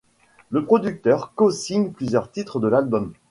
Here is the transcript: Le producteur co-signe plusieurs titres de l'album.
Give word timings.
Le 0.49 0.65
producteur 0.65 1.35
co-signe 1.35 1.91
plusieurs 1.91 2.31
titres 2.31 2.59
de 2.59 2.67
l'album. 2.67 3.13